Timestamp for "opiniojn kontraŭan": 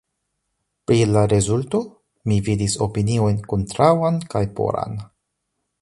2.89-4.19